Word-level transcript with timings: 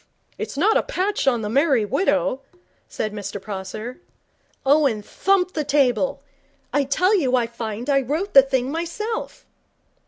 'It's 0.39 0.57
not 0.57 0.77
a 0.77 0.81
patch 0.81 1.27
on 1.27 1.43
The 1.43 1.47
Merry 1.47 1.85
Widow,' 1.85 2.41
said 2.87 3.13
Mr 3.13 3.39
Prosser. 3.39 3.99
Owen 4.65 5.03
thumped 5.03 5.53
the 5.53 5.63
table. 5.63 6.23
'I 6.73 6.85
tell 6.85 7.13
you 7.15 7.35
I 7.35 7.45
find 7.45 7.87
I 7.87 8.01
wrote 8.01 8.33
the 8.33 8.41
thing 8.41 8.71
myself.' 8.71 9.45